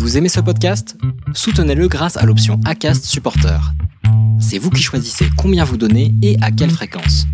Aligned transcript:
Vous 0.00 0.16
aimez 0.16 0.30
ce 0.30 0.40
podcast? 0.40 0.96
Soutenez-le 1.34 1.86
grâce 1.86 2.16
à 2.16 2.24
l'option 2.24 2.58
ACAST 2.64 3.04
Supporter. 3.04 3.60
C'est 4.40 4.56
vous 4.56 4.70
qui 4.70 4.82
choisissez 4.82 5.26
combien 5.36 5.62
vous 5.62 5.76
donnez 5.76 6.14
et 6.22 6.38
à 6.40 6.50
quelle 6.50 6.70
fréquence. 6.70 7.26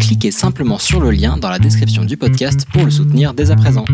Cliquez 0.00 0.32
simplement 0.32 0.78
sur 0.78 1.00
le 1.00 1.12
lien 1.12 1.36
dans 1.36 1.48
la 1.48 1.60
description 1.60 2.04
du 2.04 2.16
podcast 2.16 2.66
pour 2.72 2.84
le 2.84 2.90
soutenir 2.90 3.32
dès 3.32 3.52
à 3.52 3.56
présent. 3.56 3.84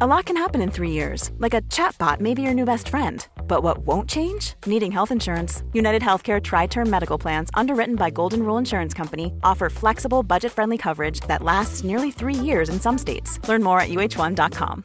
A 0.00 0.06
lot 0.08 0.26
can 0.26 0.36
happen 0.36 0.60
in 0.60 0.72
three 0.72 0.90
years, 0.90 1.30
like 1.38 1.54
a 1.54 1.62
chatbot 1.70 2.20
may 2.20 2.34
be 2.34 2.42
your 2.42 2.52
new 2.52 2.64
best 2.66 2.88
friend. 2.88 3.24
But 3.46 3.62
what 3.62 3.86
won't 3.86 4.08
change? 4.08 4.54
Needing 4.66 4.90
health 4.90 5.12
insurance. 5.12 5.62
United 5.72 6.02
Healthcare 6.02 6.42
Tri 6.42 6.66
Term 6.66 6.90
Medical 6.90 7.16
Plans, 7.16 7.48
underwritten 7.54 7.94
by 7.94 8.10
Golden 8.10 8.42
Rule 8.42 8.58
Insurance 8.58 8.92
Company, 8.92 9.32
offer 9.44 9.70
flexible, 9.70 10.24
budget 10.24 10.50
friendly 10.50 10.76
coverage 10.76 11.20
that 11.28 11.42
lasts 11.42 11.84
nearly 11.84 12.10
three 12.10 12.34
years 12.34 12.68
in 12.68 12.80
some 12.80 12.98
states. 12.98 13.38
Learn 13.48 13.62
more 13.62 13.80
at 13.80 13.88
uh1.com. 13.88 14.84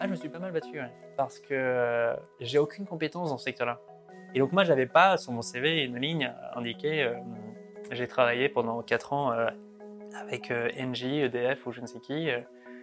Ah, 0.00 0.06
je 0.06 0.10
me 0.12 0.16
suis 0.16 0.28
pas 0.28 0.38
mal 0.38 0.52
battu, 0.52 0.78
parce 1.16 1.40
que 1.40 1.52
euh, 1.54 2.14
j'ai 2.38 2.58
aucune 2.58 2.86
compétence 2.86 3.30
dans 3.30 3.38
ce 3.38 3.44
secteur-là. 3.44 3.80
Et 4.34 4.38
donc 4.38 4.52
moi, 4.52 4.62
j'avais 4.62 4.86
pas 4.86 5.16
sur 5.16 5.32
mon 5.32 5.42
CV 5.42 5.82
une 5.82 5.98
ligne 5.98 6.32
indiquée. 6.54 7.02
euh, 7.02 7.16
j'ai 7.90 8.06
travaillé 8.06 8.48
pendant 8.48 8.82
4 8.82 9.12
ans 9.12 9.32
euh, 9.32 9.48
avec 10.14 10.50
euh, 10.52 10.70
Engie, 10.78 11.20
EDF 11.20 11.66
ou 11.66 11.72
je 11.72 11.80
ne 11.80 11.86
sais 11.86 11.98
qui. 11.98 12.30
euh, 12.30 12.40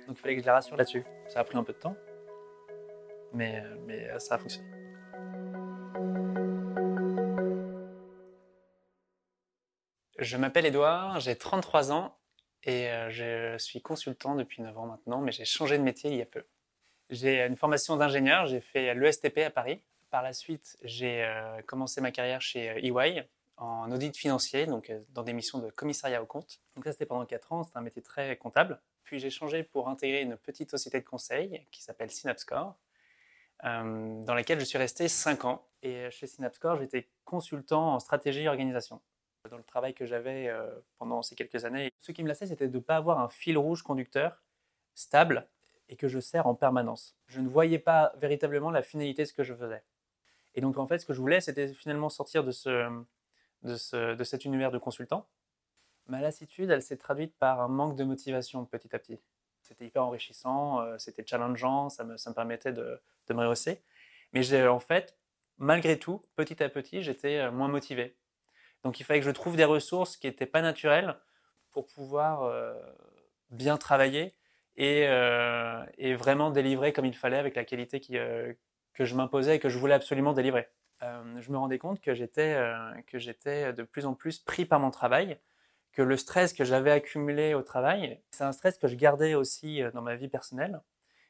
donc 0.08 0.18
il 0.18 0.22
fallait 0.22 0.36
que 0.36 0.42
je 0.42 0.46
la 0.46 0.56
rassure 0.56 0.76
là-dessus. 0.76 1.06
Ça 1.28 1.40
a 1.40 1.44
pris 1.46 1.58
un 1.58 1.64
peu 1.64 1.72
de 1.74 1.78
temps, 1.78 1.96
mais, 3.34 3.62
euh, 3.64 3.76
mais 3.86 4.10
euh, 4.10 4.20
ça 4.20 4.36
a 4.36 4.38
fonctionné. 4.38 4.68
Je 10.20 10.38
m'appelle 10.38 10.66
Edouard, 10.66 11.20
j'ai 11.22 11.38
33 11.38 11.92
ans 11.92 12.18
et 12.64 12.90
euh, 12.90 13.10
je 13.10 13.58
suis 13.58 13.82
consultant 13.82 14.36
depuis 14.36 14.62
9 14.62 14.78
ans 14.78 14.88
maintenant, 14.88 15.22
mais 15.22 15.32
j'ai 15.32 15.46
changé 15.46 15.78
de 15.78 15.84
métier 15.84 16.12
il 16.12 16.18
y 16.18 16.22
a 16.22 16.26
peu. 16.26 16.44
J'ai 17.10 17.42
une 17.46 17.56
formation 17.56 17.98
d'ingénieur, 17.98 18.48
j'ai 18.48 18.62
fait 18.62 18.94
l'ESTP 18.96 19.40
à 19.40 19.52
Paris. 19.52 19.82
Par 20.10 20.24
la 20.24 20.34
suite, 20.34 20.78
j'ai 20.82 21.24
euh, 21.24 21.62
commencé 21.64 22.02
ma 22.02 22.12
carrière 22.12 22.42
chez 22.42 22.70
euh, 22.70 23.02
EY 23.04 23.28
en 23.58 23.92
audit 23.92 24.16
financier, 24.18 24.66
donc 24.66 24.90
euh, 24.90 25.00
dans 25.10 25.22
des 25.24 25.34
missions 25.34 25.60
de 25.60 25.70
commissariat 25.70 26.22
au 26.22 26.26
compte. 26.26 26.60
Donc 26.76 26.86
ça, 26.86 26.92
c'était 26.94 27.06
pendant 27.06 27.26
4 27.26 27.54
ans, 27.54 27.64
c'était 27.64 27.78
un 27.78 27.82
métier 27.82 28.02
très 28.02 28.36
comptable. 28.38 28.82
Puis 29.04 29.20
j'ai 29.20 29.30
changé 29.30 29.62
pour 29.62 29.88
intégrer 29.88 30.22
une 30.22 30.36
petite 30.36 30.72
société 30.72 31.00
de 31.00 31.06
conseil 31.06 31.66
qui 31.70 31.84
s'appelle 31.84 32.10
Synapscore, 32.10 32.76
dans 33.64 34.34
laquelle 34.34 34.60
je 34.60 34.66
suis 34.66 34.80
resté 34.80 35.08
5 35.08 35.46
ans. 35.46 35.68
Et 35.84 36.10
chez 36.10 36.26
Synapscore, 36.26 36.78
j'étais 36.78 37.08
consultant 37.24 37.94
en 37.94 38.00
stratégie 38.00 38.42
et 38.42 38.50
organisation. 38.50 39.00
Dans 39.50 39.58
le 39.58 39.64
travail 39.64 39.94
que 39.94 40.08
j'avais 40.08 40.52
pendant 40.98 41.22
ces 41.22 41.36
quelques 41.36 41.66
années, 41.66 41.92
ce 42.00 42.12
qui 42.12 42.24
me 42.24 42.28
lassait, 42.28 42.48
c'était 42.48 42.68
de 42.68 42.78
ne 42.78 42.82
pas 42.82 42.96
avoir 42.96 43.20
un 43.20 43.30
fil 43.30 43.60
rouge 43.60 43.84
conducteur 43.84 44.42
stable 44.96 45.48
et 45.90 45.96
que 45.96 46.08
je 46.08 46.20
sers 46.20 46.48
en 46.48 46.56
permanence. 46.56 47.16
Je 47.28 47.40
ne 47.40 47.48
voyais 47.48 47.80
pas 47.80 48.14
véritablement 48.18 48.72
la 48.72 48.82
finalité 48.82 49.24
de 49.24 49.28
ce 49.28 49.34
que 49.34 49.44
je 49.44 49.54
faisais. 49.54 49.84
Et 50.56 50.62
donc 50.62 50.78
en 50.78 50.88
fait, 50.88 51.00
ce 51.00 51.06
que 51.06 51.14
je 51.14 51.20
voulais, 51.20 51.42
c'était 51.42 51.74
finalement 51.74 52.10
sortir 52.10 52.44
de, 52.44 52.52
ce, 52.52 52.90
de, 53.64 53.76
ce, 53.76 54.16
de 54.16 54.24
cet 54.24 54.46
univers 54.46 54.72
de 54.72 54.78
consultant. 54.78 55.28
Ma 56.08 56.22
lassitude, 56.22 56.70
elle 56.70 56.82
s'est 56.82 56.98
traduite 56.98 57.36
par 57.38 57.62
un 57.62 57.68
manque 57.68 57.96
de 57.96 58.04
motivation 58.04 58.66
petit 58.66 58.96
à 58.96 59.00
petit. 59.00 59.20
C'était 59.62 59.86
hyper 59.86 60.04
enrichissant, 60.04 60.82
euh, 60.82 60.98
c'était 61.00 61.26
challengeant, 61.26 61.90
ça 61.90 62.04
me, 62.04 62.18
ça 62.18 62.30
me 62.30 62.36
permettait 62.36 62.72
de, 62.72 63.02
de 63.28 63.34
me 63.34 63.46
rehausser. 63.46 63.82
Mais 64.34 64.68
en 64.68 64.80
fait, 64.80 65.18
malgré 65.58 65.98
tout, 65.98 66.22
petit 66.36 66.62
à 66.62 66.70
petit, 66.70 67.02
j'étais 67.02 67.38
euh, 67.40 67.52
moins 67.52 67.68
motivé. 67.68 68.16
Donc 68.84 69.00
il 69.00 69.04
fallait 69.04 69.20
que 69.20 69.26
je 69.26 69.32
trouve 69.32 69.56
des 69.56 69.66
ressources 69.66 70.18
qui 70.18 70.28
n'étaient 70.28 70.46
pas 70.46 70.62
naturelles 70.62 71.18
pour 71.72 71.88
pouvoir 71.88 72.44
euh, 72.44 72.80
bien 73.50 73.78
travailler 73.78 74.34
et, 74.78 75.06
euh, 75.08 75.84
et, 75.98 76.16
vraiment 76.16 76.52
délivrer 76.52 76.94
comme 76.94 77.06
il 77.06 77.16
fallait 77.16 77.38
avec 77.38 77.56
la 77.56 77.64
qualité 77.64 78.02
euh, 78.12 78.54
que 78.94 79.06
je 79.06 79.16
m'imposais 79.16 79.56
et 79.56 79.60
que 79.60 79.70
je 79.70 79.78
voulais 79.78 79.94
absolument 79.94 80.34
délivrer. 80.34 80.68
Euh, 81.04 81.24
je 81.40 81.52
me 81.52 81.58
rendais 81.58 81.78
compte 81.78 82.02
que 82.02 82.14
j'étais 82.14 82.54
de 83.74 83.84
plus 83.84 84.06
en 84.06 84.14
plus 84.14 84.40
pris 84.40 84.66
par 84.66 84.80
mon 84.80 84.92
travail, 84.92 85.38
que 85.94 86.02
le 86.02 86.18
stress 86.18 86.54
que 86.54 86.66
j'avais 86.66 86.92
accumulé 86.92 87.54
au 87.54 87.62
travail, 87.62 88.20
c'est 88.32 88.44
un 88.44 88.52
stress 88.52 88.78
que 88.78 88.88
je 88.88 88.96
gardais 88.96 89.34
aussi 89.36 89.82
dans 89.94 90.02
ma 90.02 90.16
vie 90.16 90.28
personnelle 90.28 90.82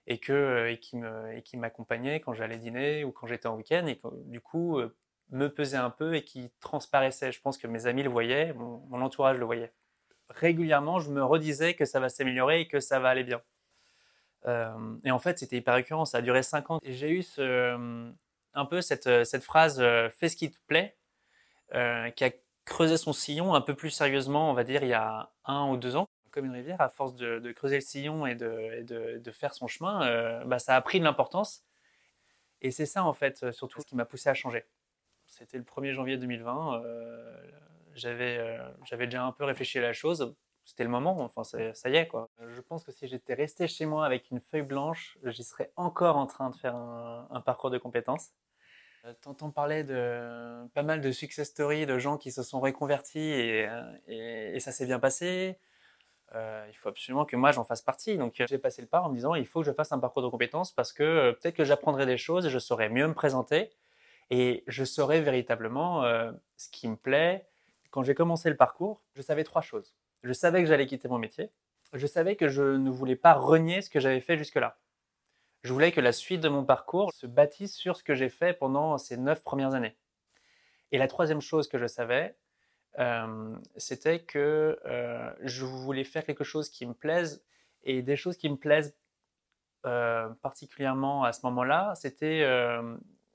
et 0.08 0.20
que 0.20 0.68
et 0.70 1.42
qui 1.44 1.58
m'accompagnait 1.58 2.20
quand 2.20 2.34
j'allais 2.34 2.58
dîner 2.58 3.04
ou 3.04 3.12
quand 3.12 3.28
j'étais 3.28 3.48
en 3.48 3.56
week-end 3.56 3.86
et 3.88 3.98
que, 3.98 4.08
du 4.26 4.42
coup 4.42 4.80
me 5.32 5.48
pesait 5.48 5.78
un 5.78 5.90
peu 5.90 6.16
et 6.16 6.24
qui 6.24 6.52
transparaissait. 6.60 7.32
Je 7.32 7.42
pense 7.42 7.58
que 7.58 7.68
mes 7.68 7.88
amis 7.88 8.04
le 8.04 8.10
voyaient, 8.10 8.54
mon 8.54 9.02
entourage 9.02 9.40
le 9.40 9.46
voyait 9.46 9.72
régulièrement, 10.30 11.00
je 11.00 11.10
me 11.12 11.24
redisais 11.24 11.74
que 11.74 11.86
ça 11.86 12.00
va 12.00 12.10
s'améliorer 12.10 12.62
et 12.62 12.68
que 12.68 12.80
ça 12.80 13.00
va 13.00 13.10
aller 13.10 13.24
bien. 13.24 13.42
Euh, 14.46 14.96
et 15.04 15.12
en 15.12 15.20
fait, 15.20 15.40
c'était 15.40 15.58
hyper 15.58 15.74
récurrent, 15.74 16.06
ça 16.06 16.20
a 16.20 16.22
duré 16.22 16.44
5 16.44 16.72
ans. 16.72 16.80
Et 16.84 16.94
j'ai 16.94 17.10
eu 17.10 17.24
ce, 17.24 18.14
un 18.56 18.66
peu 18.66 18.82
cette, 18.82 19.26
cette 19.26 19.44
phrase 19.44 19.80
euh, 19.80 20.10
Fais 20.10 20.30
ce 20.30 20.36
qui 20.36 20.50
te 20.50 20.58
plaît, 20.68 20.98
euh, 21.74 22.10
qui 22.12 22.24
a 22.24 22.32
creusé 22.64 22.98
son 22.98 23.14
sillon 23.14 23.54
un 23.54 23.62
peu 23.62 23.76
plus 23.76 23.92
sérieusement, 23.92 24.50
on 24.50 24.54
va 24.54 24.64
dire, 24.64 24.84
il 24.84 24.90
y 24.90 24.94
a 24.94 25.32
un 25.46 25.70
ou 25.70 25.78
deux 25.78 25.96
ans. 25.96 26.08
Comme 26.32 26.46
une 26.46 26.54
rivière, 26.54 26.82
à 26.82 26.90
force 26.90 27.16
de, 27.16 27.52
creuser 27.54 27.76
le 27.76 27.82
sillon 27.82 28.26
et 28.26 28.36
de, 28.36 29.32
faire 29.32 29.54
son 29.54 29.68
chemin, 29.68 30.06
euh, 30.06 30.44
bah, 30.46 30.60
ça 30.60 30.76
a 30.76 30.82
pris 30.82 31.00
de 31.00 31.06
l'importance. 31.06 31.64
Et 32.62 32.72
c'est 32.72 32.86
ça, 32.86 33.06
en 33.06 33.14
fait, 33.14 33.52
surtout 33.52 33.82
ce 33.82 33.86
qui 33.86 33.96
m'a 33.96 34.06
poussé 34.06 34.30
à 34.30 34.34
changer. 34.34 34.66
C'était 35.28 35.58
le 35.58 35.64
1er 35.64 35.92
janvier 35.92 36.18
2020. 36.18 36.82
Euh, 36.84 37.52
j'avais 37.96 38.38
euh, 38.38 38.58
j'avais 38.84 39.08
déjà 39.08 39.24
un 39.24 39.32
peu 39.32 39.44
réfléchi 39.44 39.80
à 39.80 39.82
la 39.82 39.94
chose. 39.94 40.36
C'était 40.64 40.84
le 40.84 40.90
moment, 40.90 41.20
enfin 41.22 41.44
ça 41.44 41.90
y 41.90 41.96
est 41.96 42.08
quoi. 42.08 42.30
Je 42.48 42.62
pense 42.62 42.84
que 42.84 42.92
si 42.92 43.08
j'étais 43.08 43.36
resté 43.36 43.68
chez 43.68 43.86
moi 43.86 44.06
avec 44.06 44.32
une 44.32 44.40
feuille 44.40 44.64
blanche, 44.64 45.18
j'y 45.26 45.44
serais 45.44 45.72
encore 45.76 46.18
en 46.18 46.26
train 46.26 46.50
de 46.50 46.56
faire 46.56 46.76
un, 46.76 47.42
parcours 47.46 47.70
de 47.70 47.78
compétences. 47.78 48.32
Euh, 49.06 49.14
T'entends 49.22 49.52
parler 49.52 49.84
de 49.84 50.68
pas 50.74 50.84
mal 50.84 51.02
de 51.02 51.12
success 51.12 51.50
stories 51.50 51.86
de 51.86 52.00
gens 52.00 52.18
qui 52.18 52.32
se 52.32 52.42
sont 52.42 52.60
reconvertis 52.60 53.20
et, 53.20 53.70
et, 54.08 54.56
et 54.56 54.60
ça 54.60 54.72
s'est 54.72 54.88
bien 54.88 55.00
passé. 55.00 55.60
Euh, 56.34 56.66
il 56.70 56.76
faut 56.76 56.90
absolument 56.90 57.26
que 57.26 57.36
moi 57.36 57.52
j'en 57.52 57.64
fasse 57.64 57.82
partie. 57.82 58.18
Donc 58.18 58.34
j'ai 58.36 58.58
passé 58.58 58.82
le 58.82 58.88
pas 58.88 59.02
en 59.02 59.10
me 59.10 59.16
disant 59.16 59.36
il 59.36 59.46
faut 59.46 59.62
que 59.62 59.68
je 59.68 59.72
fasse 59.72 59.92
un 59.92 60.00
parcours 60.00 60.24
de 60.24 60.28
compétences 60.28 60.72
parce 60.72 60.92
que 60.92 61.04
euh, 61.04 61.32
peut-être 61.34 61.56
que 61.56 61.64
j'apprendrai 61.64 62.06
des 62.06 62.18
choses 62.18 62.46
et 62.46 62.50
je 62.50 62.60
saurais 62.60 62.90
mieux 62.90 63.08
me 63.08 63.14
présenter 63.14 63.70
et 64.32 64.64
je 64.68 64.84
saurais 64.84 65.22
véritablement 65.22 66.04
euh, 66.04 66.32
ce 66.58 66.70
qui 66.70 66.88
me 66.88 66.96
plaît, 66.96 67.48
quand 67.96 68.04
j'ai 68.04 68.14
commencé 68.14 68.50
le 68.50 68.58
parcours, 68.58 69.02
je 69.14 69.22
savais 69.22 69.46
trois 69.46 69.62
choses. 69.62 69.96
Je 70.22 70.34
savais 70.34 70.62
que 70.62 70.68
j'allais 70.68 70.86
quitter 70.86 71.08
mon 71.08 71.18
métier. 71.18 71.50
Je 71.94 72.06
savais 72.08 72.36
que 72.36 72.50
je 72.50 72.62
ne 72.62 72.90
voulais 72.90 73.16
pas 73.16 73.32
renier 73.32 73.82
ce 73.82 73.90
que 73.90 74.02
j'avais 74.02 74.20
fait 74.20 74.38
jusque-là. 74.38 74.78
Je 75.64 75.72
voulais 75.72 75.94
que 75.94 76.02
la 76.02 76.12
suite 76.12 76.42
de 76.42 76.50
mon 76.50 76.66
parcours 76.66 77.14
se 77.14 77.26
bâtisse 77.26 77.74
sur 77.74 77.96
ce 77.96 78.04
que 78.04 78.14
j'ai 78.14 78.28
fait 78.28 78.52
pendant 78.52 78.98
ces 78.98 79.16
neuf 79.16 79.46
premières 79.46 79.76
années. 79.76 79.96
Et 80.92 80.98
la 80.98 81.08
troisième 81.08 81.40
chose 81.40 81.70
que 81.70 81.78
je 81.78 81.88
savais, 81.88 82.36
euh, 83.00 83.56
c'était 83.78 84.20
que 84.20 84.78
euh, 84.86 85.32
je 85.44 85.64
voulais 85.64 86.04
faire 86.04 86.26
quelque 86.26 86.44
chose 86.44 86.70
qui 86.70 86.86
me 86.86 86.94
plaise. 86.94 87.46
Et 87.84 88.02
des 88.02 88.18
choses 88.18 88.36
qui 88.36 88.50
me 88.50 88.58
plaisent 88.58 88.94
euh, 89.86 90.28
particulièrement 90.42 91.24
à 91.24 91.32
ce 91.32 91.46
moment-là, 91.46 91.94
c'était 91.96 92.46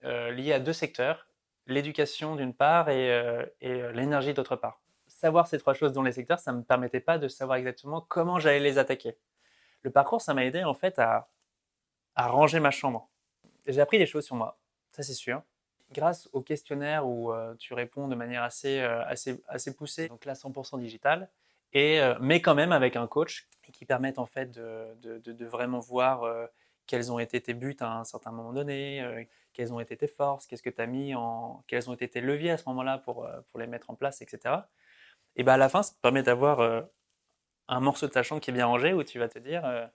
lié 0.02 0.52
à 0.52 0.60
deux 0.60 0.74
secteurs 0.74 1.29
l'éducation 1.66 2.36
d'une 2.36 2.54
part 2.54 2.88
et, 2.88 3.12
euh, 3.12 3.44
et 3.60 3.92
l'énergie 3.92 4.34
d'autre 4.34 4.56
part. 4.56 4.80
Savoir 5.06 5.46
ces 5.46 5.58
trois 5.58 5.74
choses 5.74 5.92
dans 5.92 6.02
les 6.02 6.12
secteurs, 6.12 6.38
ça 6.38 6.52
ne 6.52 6.58
me 6.58 6.62
permettait 6.62 7.00
pas 7.00 7.18
de 7.18 7.28
savoir 7.28 7.58
exactement 7.58 8.00
comment 8.00 8.38
j'allais 8.38 8.60
les 8.60 8.78
attaquer. 8.78 9.16
Le 9.82 9.90
parcours, 9.90 10.20
ça 10.20 10.34
m'a 10.34 10.44
aidé 10.44 10.64
en 10.64 10.74
fait 10.74 10.98
à, 10.98 11.28
ranger 12.16 12.60
ma 12.60 12.70
chambre. 12.70 13.08
J'ai 13.66 13.80
appris 13.80 13.98
des 13.98 14.06
choses 14.06 14.24
sur 14.24 14.36
moi, 14.36 14.58
ça 14.90 15.02
c'est 15.02 15.14
sûr. 15.14 15.42
Grâce 15.92 16.28
au 16.32 16.42
questionnaire 16.42 17.06
où 17.06 17.32
euh, 17.32 17.54
tu 17.56 17.74
réponds 17.74 18.08
de 18.08 18.14
manière 18.14 18.42
assez, 18.42 18.80
euh, 18.80 19.02
assez, 19.06 19.42
assez 19.48 19.74
poussée, 19.74 20.08
donc 20.08 20.24
là 20.24 20.34
100% 20.34 20.78
digital, 20.78 21.30
et, 21.72 22.00
euh, 22.00 22.14
mais 22.20 22.40
quand 22.40 22.54
même 22.54 22.72
avec 22.72 22.96
un 22.96 23.06
coach 23.06 23.48
qui 23.72 23.84
permettent 23.84 24.18
en 24.18 24.26
fait 24.26 24.50
de, 24.50 24.96
de, 25.02 25.44
vraiment 25.46 25.78
voir 25.78 26.24
euh, 26.24 26.46
quels 26.86 27.12
ont 27.12 27.20
été 27.20 27.40
tes 27.40 27.54
buts 27.54 27.76
à 27.80 27.98
un 27.98 28.04
certain 28.04 28.32
moment 28.32 28.52
donné, 28.52 29.00
euh, 29.00 29.22
quelles 29.52 29.73
ont 29.73 29.81
été 29.81 29.97
tes 29.97 30.06
forces, 30.08 30.47
qu'est-ce 30.47 30.62
que 30.62 30.70
tu 30.70 30.81
as 30.81 30.87
mis 30.87 31.14
en, 31.14 31.64
quels 31.67 31.91
ont 31.91 31.94
été 31.94 32.08
tes 32.08 32.20
leviers 32.20 32.52
à 32.52 32.56
ce 32.56 32.69
moment-là 32.69 32.99
pour, 32.99 33.25
euh, 33.25 33.41
pour 33.50 33.61
les 33.61 33.67
mettre 33.67 33.91
en 33.91 33.94
place, 33.94 34.23
etc. 34.23 34.62
Et 35.37 35.43
ben 35.43 35.55
à 35.55 35.56
la 35.56 35.69
fin, 35.69 35.82
ça 35.82 35.94
te 35.94 36.00
permet 36.00 36.23
d'avoir 36.23 36.61
euh, 36.61 36.82
un 37.69 37.81
morceau 37.81 38.06
de 38.06 38.12
ta 38.12 38.23
chambre 38.23 38.41
qui 38.41 38.50
est 38.50 38.55
bien 38.55 38.67
rangé 38.67 38.93
où 38.93 39.02
tu 39.02 39.19
vas 39.19 39.29
te 39.29 39.38
dire, 39.38 39.64
euh, 39.64 39.87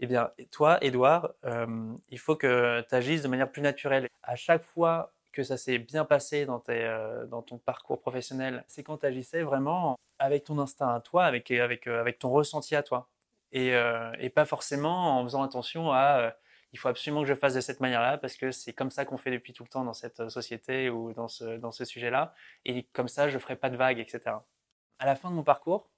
Eh 0.00 0.06
bien, 0.06 0.30
toi, 0.50 0.78
Edouard, 0.82 1.30
euh, 1.44 1.94
il 2.08 2.18
faut 2.18 2.36
que 2.36 2.84
tu 2.88 2.94
agisses 2.94 3.22
de 3.22 3.28
manière 3.28 3.50
plus 3.50 3.62
naturelle. 3.62 4.08
À 4.22 4.36
chaque 4.36 4.62
fois 4.62 5.12
que 5.32 5.42
ça 5.42 5.56
s'est 5.56 5.78
bien 5.78 6.04
passé 6.04 6.46
dans, 6.46 6.60
tes, 6.60 6.88
dans 7.28 7.42
ton 7.42 7.58
parcours 7.58 8.00
professionnel, 8.00 8.64
c'est 8.68 8.84
quand 8.84 8.98
tu 8.98 9.06
agissais 9.06 9.42
vraiment 9.42 9.98
avec 10.20 10.44
ton 10.44 10.58
instinct 10.60 10.94
à 10.94 11.00
toi, 11.00 11.24
avec, 11.24 11.50
avec, 11.50 11.88
avec 11.88 12.20
ton 12.20 12.30
ressenti 12.30 12.76
à 12.76 12.84
toi. 12.84 13.08
Et, 13.50 13.72
et 14.20 14.30
pas 14.30 14.44
forcément 14.44 15.18
en 15.18 15.24
faisant 15.24 15.42
attention 15.42 15.92
à 15.92 16.34
il 16.74 16.78
faut 16.78 16.88
absolument 16.88 17.22
que 17.22 17.28
je 17.28 17.34
fasse 17.34 17.54
de 17.54 17.60
cette 17.60 17.78
manière-là 17.78 18.18
parce 18.18 18.34
que 18.34 18.50
c'est 18.50 18.72
comme 18.72 18.90
ça 18.90 19.04
qu'on 19.04 19.16
fait 19.16 19.30
depuis 19.30 19.52
tout 19.52 19.62
le 19.62 19.68
temps 19.68 19.84
dans 19.84 19.94
cette 19.94 20.28
société 20.28 20.90
ou 20.90 21.12
dans 21.12 21.28
ce, 21.28 21.56
dans 21.56 21.70
ce 21.70 21.84
sujet-là. 21.84 22.34
Et 22.64 22.82
comme 22.92 23.06
ça, 23.06 23.28
je 23.28 23.34
ne 23.34 23.38
ferai 23.38 23.54
pas 23.54 23.70
de 23.70 23.76
vagues, 23.76 24.00
etc. 24.00 24.36
À 24.98 25.06
la 25.06 25.14
fin 25.14 25.30
de 25.30 25.36
mon 25.36 25.44
parcours, 25.44 25.88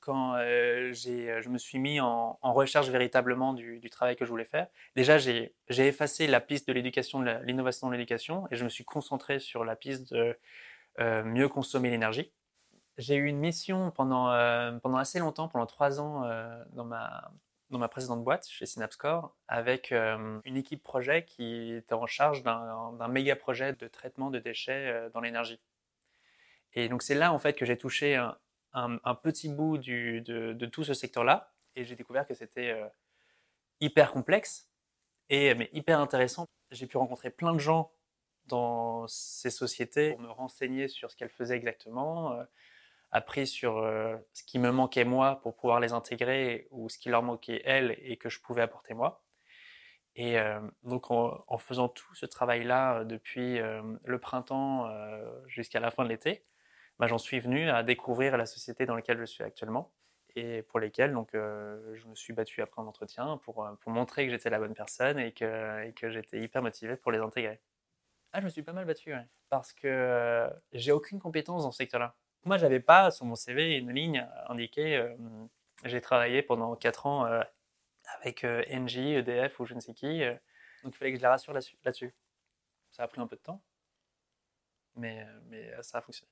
quand 0.00 0.34
euh, 0.34 0.92
euh, 0.92 0.92
je 0.92 1.48
me 1.48 1.56
suis 1.56 1.78
mis 1.78 2.00
en, 2.00 2.38
recherche 2.42 2.88
véritablement 2.90 3.54
du, 3.54 3.80
travail 3.88 4.14
que 4.14 4.26
je 4.26 4.30
voulais 4.30 4.44
faire. 4.44 4.66
Déjà, 4.94 5.16
j'ai 5.16 5.54
effacé 5.70 6.26
la 6.26 6.42
piste 6.42 6.68
de 6.68 6.74
l'éducation, 6.74 7.20
de 7.20 7.42
l'innovation 7.44 7.86
de 7.88 7.92
l'éducation, 7.92 8.46
et 8.50 8.56
je 8.56 8.64
me 8.64 8.68
suis 8.68 8.84
concentré 8.84 9.38
sur 9.38 9.64
la 9.64 9.74
piste 9.74 10.12
de 10.12 10.38
euh, 11.00 11.24
mieux 11.24 11.48
consommer 11.48 11.88
l'énergie. 11.88 12.30
J'ai 12.98 13.14
eu 13.14 13.24
une 13.24 13.38
mission 13.38 13.90
pendant, 13.90 14.26
pendant 14.80 14.98
assez 14.98 15.18
longtemps, 15.18 15.48
pendant 15.48 15.66
trois 15.66 15.98
ans, 15.98 16.28
dans, 16.74 16.84
ma, 16.84 17.32
dans 17.74 17.80
ma 17.80 17.88
précédente 17.88 18.24
boîte, 18.24 18.48
chez 18.48 18.64
Synapscore, 18.64 19.36
avec 19.48 19.92
une 19.92 20.56
équipe 20.56 20.82
projet 20.82 21.24
qui 21.24 21.74
était 21.74 21.92
en 21.92 22.06
charge 22.06 22.42
d'un 22.42 23.08
méga 23.08 23.36
projet 23.36 23.74
de 23.74 23.88
traitement 23.88 24.30
de 24.30 24.38
déchets 24.38 25.10
dans 25.12 25.20
l'énergie. 25.20 25.60
Et 26.74 26.88
donc 26.88 27.02
c'est 27.02 27.14
là 27.14 27.32
en 27.32 27.38
fait 27.38 27.54
que 27.54 27.64
j'ai 27.64 27.76
touché 27.76 28.16
un, 28.72 29.14
petit 29.22 29.48
bout 29.48 29.78
de, 29.78 30.66
tout 30.66 30.84
ce 30.84 30.94
secteur-là 30.94 31.52
et 31.76 31.84
j'ai 31.84 31.96
découvert 31.96 32.26
que 32.26 32.34
c'était 32.34 32.70
euh, 32.70 32.86
hyper 33.80 34.12
complexe 34.12 34.68
et 35.28 35.54
mais 35.54 35.68
hyper 35.72 36.00
intéressant. 36.00 36.46
J'ai 36.70 36.86
pu 36.86 36.96
rencontrer 36.96 37.30
plein 37.30 37.52
de 37.52 37.58
gens 37.58 37.92
dans 38.46 39.06
ces 39.08 39.50
sociétés 39.50 40.12
pour 40.12 40.20
me 40.20 40.30
renseigner 40.30 40.88
sur 40.88 41.10
ce 41.10 41.16
qu'elles 41.16 41.30
faisaient 41.30 41.56
exactement, 41.56 42.32
euh, 42.32 42.44
appris 43.14 43.46
sur 43.46 43.78
euh, 43.78 44.16
ce 44.34 44.42
qui 44.44 44.58
me 44.58 44.70
manquait 44.70 45.04
moi 45.04 45.40
pour 45.42 45.56
pouvoir 45.56 45.80
les 45.80 45.92
intégrer 45.92 46.68
ou 46.70 46.90
ce 46.90 46.98
qui 46.98 47.08
leur 47.08 47.22
manquait 47.22 47.62
elles 47.64 47.96
et 48.02 48.18
que 48.18 48.28
je 48.28 48.40
pouvais 48.40 48.60
apporter 48.60 48.92
moi. 48.92 49.24
Et 50.16 50.36
donc 50.84 51.10
en, 51.10 51.58
faisant 51.58 51.88
tout 51.88 52.14
ce 52.14 52.24
travail-là 52.24 53.02
depuis 53.02 53.58
le 53.58 54.18
printemps 54.20 54.88
jusqu'à 55.48 55.80
la 55.80 55.90
fin 55.90 56.04
de 56.04 56.08
l'été, 56.08 56.44
bah, 57.00 57.08
j'en 57.08 57.18
suis 57.18 57.40
venu 57.40 57.68
à 57.68 57.82
découvrir 57.82 58.36
la 58.36 58.46
société 58.46 58.86
dans 58.86 58.94
laquelle 58.94 59.18
je 59.18 59.24
suis 59.24 59.42
actuellement 59.42 59.92
et 60.36 60.62
pour 60.62 60.80
lesquelles 60.80 61.12
donc, 61.12 61.34
euh, 61.34 61.94
je 61.94 62.06
me 62.06 62.14
suis 62.14 62.32
battu 62.32 62.60
après 62.62 62.82
un 62.82 62.86
entretien 62.86 63.38
pour, 63.44 63.64
euh, 63.64 63.72
pour 63.80 63.92
montrer 63.92 64.26
que 64.26 64.32
j'étais 64.32 64.50
la 64.50 64.58
bonne 64.58 64.74
personne 64.74 65.18
et 65.18 65.32
que, 65.32 65.84
et 65.84 65.92
que 65.92 66.10
j'étais 66.10 66.40
hyper 66.40 66.62
motivé 66.62 66.96
pour 66.96 67.12
les 67.12 67.18
intégrer. 67.18 67.60
Ah, 68.32 68.40
je 68.40 68.46
me 68.46 68.50
suis 68.50 68.62
pas 68.62 68.72
mal 68.72 68.84
battu, 68.84 69.14
parce 69.48 69.72
que 69.72 69.86
euh, 69.86 70.50
j'ai 70.72 70.90
aucune 70.90 71.20
compétence 71.20 71.62
dans 71.62 71.70
ce 71.70 71.78
secteur-là. 71.78 72.16
Moi, 72.44 72.58
j'avais 72.58 72.80
pas 72.80 73.10
sur 73.10 73.24
mon 73.26 73.34
CV 73.34 73.76
une 73.76 73.92
ligne 73.92 74.26
indiquée 74.48 75.14
j'ai 75.84 76.00
travaillé 76.00 76.42
pendant 76.42 76.76
4 76.76 77.06
ans 77.06 77.42
avec 78.20 78.44
Engie, 78.70 79.14
EDF 79.14 79.60
ou 79.60 79.66
je 79.66 79.74
ne 79.74 79.80
sais 79.80 79.92
qui, 79.92 80.20
donc 80.82 80.94
il 80.94 80.96
fallait 80.96 81.12
que 81.12 81.18
je 81.18 81.22
la 81.22 81.30
rassure 81.30 81.52
là-dessus. 81.52 82.14
ça 82.90 83.02
a 83.02 83.08
pris 83.08 83.20
un 83.20 83.26
peu 83.26 83.36
de 83.36 83.42
temps, 83.42 83.62
mais, 84.96 85.26
mais 85.48 85.70
ça 85.82 85.98
a 85.98 86.00
fonctionné 86.00 86.30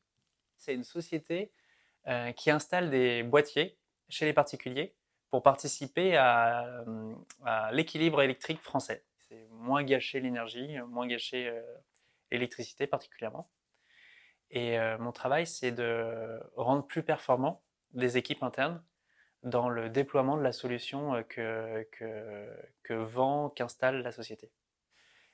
c'est 0.63 0.75
une 0.75 0.85
société 0.85 1.51
euh, 2.07 2.33
qui 2.33 2.51
installe 2.51 2.91
des 2.91 3.23
boîtiers 3.23 3.77
chez 4.09 4.25
les 4.25 4.33
particuliers 4.33 4.95
pour 5.31 5.43
participer 5.43 6.17
à, 6.17 6.85
euh, 6.87 7.15
l'équilibre 7.73 8.23
électrique 8.23 8.61
français. 8.61 9.05
C'est 9.19 9.49
moins 9.51 9.83
gâcher 9.83 10.21
l'énergie, 10.21 10.79
moins 10.89 11.07
gâcher 11.07 11.49
euh, 11.49 11.63
l'électricité 12.31 12.87
particulièrement. 12.87 13.51
Et 14.53 14.79
mon 14.99 15.13
travail, 15.13 15.47
c'est 15.47 15.73
de 15.73 16.39
rendre 16.57 16.87
plus 16.87 17.03
performants 17.03 17.63
des 17.95 18.19
équipes 18.19 18.43
internes 18.43 18.83
dans 19.43 19.71
le 19.71 19.89
déploiement 19.89 20.37
de 20.37 20.43
la 20.43 20.53
solution 20.53 21.25
que, 21.29 21.89
que, 22.83 22.93
vend, 22.93 23.49
qu'installe 23.49 24.03
la 24.03 24.13
société. 24.13 24.51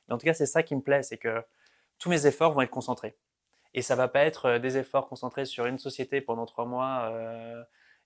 en 0.09 0.19
tout 0.19 0.25
cas, 0.25 0.35
c'est 0.35 0.47
ça 0.47 0.63
qui 0.63 0.77
me 0.77 0.83
plaît, 0.83 1.03
c'est 1.03 1.19
que 1.19 1.43
tous 1.99 2.11
mes 2.11 2.27
efforts 2.27 2.53
vont 2.53 2.63
être 2.63 2.71
concentrés. 2.71 3.17
Et 3.75 3.83
ça 3.83 3.97
va 3.97 4.09
pas 4.09 4.21
être 4.25 4.47
euh, 4.47 4.59
des 4.59 4.79
efforts 4.79 5.09
concentrés 5.09 5.45
sur 5.45 5.67
une 5.67 5.79
société 5.79 6.21
pendant 6.21 6.47
trois 6.47 6.65
mois 6.65 7.11
euh, 7.13 7.63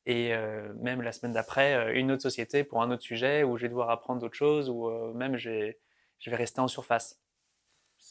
et 0.07 0.35
euh, 0.35 0.73
même 0.81 1.03
la 1.03 1.13
semaine 1.13 1.33
d'après, 1.33 1.95
une 1.95 2.11
autre 2.11 2.23
société 2.23 2.65
pour 2.65 2.83
un 2.83 2.91
autre 2.91 3.03
sujet 3.03 3.45
où 3.45 3.57
je 3.57 3.63
vais 3.63 3.69
devoir 3.69 3.91
apprendre 3.91 4.21
d'autres 4.21 4.37
choses 4.37 4.69
ou 4.69 4.91
même 5.15 5.37
je 5.37 5.51
vais 6.27 6.37
rester 6.37 6.61
en 6.61 6.67
surface. 6.67 7.21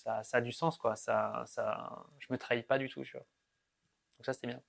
Ça, 0.04 0.24
ça, 0.24 0.38
a 0.38 0.42
du 0.42 0.52
sens, 0.52 0.78
quoi. 0.78 0.96
Je 0.96 2.28
me 2.30 2.38
trahis 2.38 2.64
pas 2.64 2.80
du 2.80 2.90
tout, 2.90 3.04
tu 3.04 3.12
vois. 3.12 3.26
Donc 4.18 4.26
ça, 4.26 4.34
c'était 4.34 4.48
bien. 4.48 4.62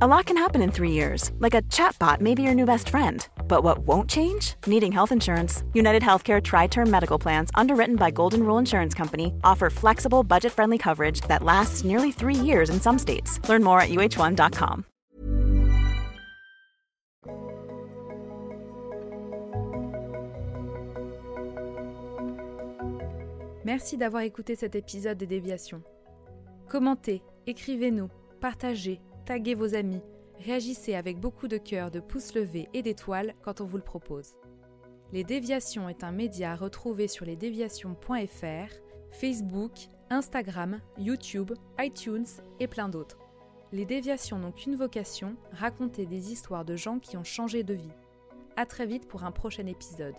A 0.00 0.08
lot 0.08 0.26
can 0.26 0.36
happen 0.36 0.60
in 0.60 0.70
three 0.72 0.90
years, 0.90 1.30
like 1.38 1.54
a 1.54 1.62
chatbot 1.70 2.20
may 2.20 2.34
be 2.34 2.42
your 2.42 2.54
new 2.54 2.66
best 2.66 2.88
friend. 2.88 3.26
But 3.48 3.62
what 3.62 3.86
won't 3.86 4.10
change? 4.10 4.54
Needing 4.66 4.92
health 4.92 5.12
insurance. 5.12 5.62
United 5.72 6.02
Healthcare 6.02 6.42
Tri 6.42 6.66
Term 6.66 6.90
Medical 6.90 7.18
Plans, 7.18 7.50
underwritten 7.54 7.96
by 7.96 8.10
Golden 8.10 8.44
Rule 8.44 8.58
Insurance 8.58 8.92
Company, 8.92 9.32
offer 9.44 9.70
flexible, 9.70 10.24
budget 10.24 10.52
friendly 10.52 10.78
coverage 10.78 11.20
that 11.28 11.42
lasts 11.42 11.84
nearly 11.84 12.10
three 12.12 12.34
years 12.34 12.70
in 12.70 12.80
some 12.80 12.98
states. 12.98 13.40
Learn 13.48 13.62
more 13.62 13.80
at 13.80 13.88
uh1.com. 13.88 14.84
Merci 23.64 23.96
d'avoir 23.96 24.22
écouté 24.22 24.56
cet 24.56 24.74
épisode 24.74 25.18
des 25.18 25.26
Déviations. 25.26 25.82
Commentez, 26.68 27.22
écrivez-nous, 27.46 28.08
partagez 28.40 29.00
taguez 29.24 29.54
vos 29.54 29.74
amis, 29.74 30.02
réagissez 30.38 30.94
avec 30.94 31.18
beaucoup 31.18 31.48
de 31.48 31.56
cœur, 31.56 31.90
de 31.90 32.00
pouces 32.00 32.34
levés 32.34 32.68
et 32.74 32.82
d'étoiles 32.82 33.34
quand 33.42 33.60
on 33.60 33.64
vous 33.64 33.76
le 33.76 33.82
propose. 33.82 34.34
Les 35.12 35.24
Déviations 35.24 35.88
est 35.88 36.04
un 36.04 36.12
média 36.12 36.52
à 36.52 36.56
retrouver 36.56 37.08
sur 37.08 37.24
lesdéviations.fr, 37.24 38.74
Facebook, 39.12 39.72
Instagram, 40.10 40.80
YouTube, 40.98 41.52
iTunes 41.78 42.26
et 42.60 42.66
plein 42.66 42.88
d'autres. 42.88 43.18
Les 43.72 43.86
Déviations 43.86 44.38
n'ont 44.38 44.52
qu'une 44.52 44.76
vocation, 44.76 45.36
raconter 45.52 46.06
des 46.06 46.32
histoires 46.32 46.64
de 46.64 46.76
gens 46.76 46.98
qui 46.98 47.16
ont 47.16 47.24
changé 47.24 47.62
de 47.62 47.74
vie. 47.74 47.92
A 48.56 48.66
très 48.66 48.86
vite 48.86 49.08
pour 49.08 49.24
un 49.24 49.32
prochain 49.32 49.66
épisode. 49.66 50.14